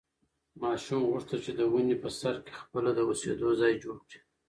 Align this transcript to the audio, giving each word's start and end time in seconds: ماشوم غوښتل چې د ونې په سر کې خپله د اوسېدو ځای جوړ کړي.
ماشوم 0.61 1.03
غوښتل 1.11 1.39
چې 1.45 1.51
د 1.59 1.61
ونې 1.71 1.95
په 2.03 2.09
سر 2.19 2.35
کې 2.45 2.53
خپله 2.61 2.89
د 2.93 2.99
اوسېدو 3.09 3.47
ځای 3.61 3.73
جوړ 3.83 3.97
کړي. 4.07 4.19